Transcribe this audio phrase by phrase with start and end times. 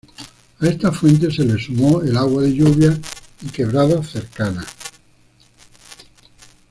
[0.59, 2.99] A esta fuente se le sumó el agua de lluvia
[3.43, 4.65] y quebradas cercanas.